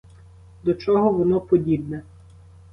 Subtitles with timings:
[0.63, 2.03] До чого воно подібне?